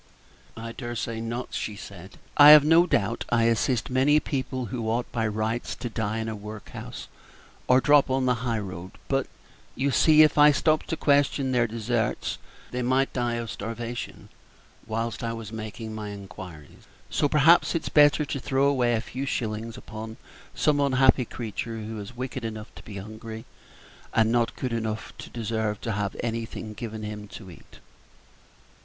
[0.57, 4.89] "I dare say not," she said; "I have no doubt I assist many people who
[4.89, 7.07] ought by rights to die in a workhouse
[7.67, 9.27] or drop on the high road; but,
[9.75, 12.39] you see, if I stopped to question their deserts,
[12.71, 14.29] they might die of starvation
[14.87, 19.27] while I was making my inquiries; so perhaps it's better to throw away a few
[19.27, 20.17] shillings upon
[20.55, 23.45] some unhappy creature who is wicked enough to be hungry,
[24.15, 27.77] and not good enough to deserve to have anything given him to eat."